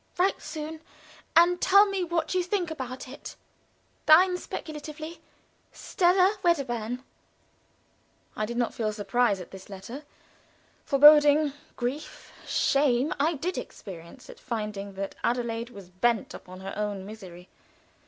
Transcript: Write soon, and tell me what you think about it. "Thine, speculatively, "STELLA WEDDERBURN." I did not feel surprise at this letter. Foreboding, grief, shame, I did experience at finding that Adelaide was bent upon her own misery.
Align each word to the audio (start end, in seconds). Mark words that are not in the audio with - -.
Write 0.17 0.41
soon, 0.41 0.81
and 1.35 1.61
tell 1.61 1.85
me 1.85 2.03
what 2.03 2.33
you 2.33 2.41
think 2.41 2.71
about 2.71 3.07
it. 3.07 3.35
"Thine, 4.07 4.35
speculatively, 4.35 5.21
"STELLA 5.71 6.37
WEDDERBURN." 6.41 7.03
I 8.35 8.47
did 8.47 8.57
not 8.57 8.73
feel 8.73 8.91
surprise 8.93 9.39
at 9.39 9.51
this 9.51 9.69
letter. 9.69 10.03
Foreboding, 10.85 11.53
grief, 11.75 12.31
shame, 12.47 13.13
I 13.19 13.35
did 13.35 13.59
experience 13.59 14.27
at 14.27 14.39
finding 14.39 14.93
that 14.95 15.13
Adelaide 15.23 15.69
was 15.69 15.91
bent 15.91 16.33
upon 16.33 16.61
her 16.61 16.73
own 16.75 17.05
misery. 17.05 17.47